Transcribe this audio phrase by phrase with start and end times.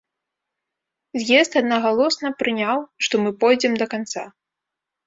[1.25, 4.31] З'езд аднагалосна прыняў, што мы пойдзем да канца.